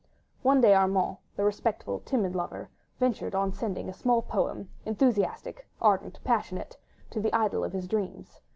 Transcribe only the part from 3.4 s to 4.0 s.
sending a